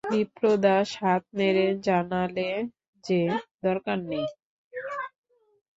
বিপ্রদাস 0.11 0.89
হাত 1.01 1.23
নেড়ে 1.37 1.67
জানালে 1.85 2.49
যে, 3.03 3.21
দরকার 3.65 3.97
নেই। 4.09 4.25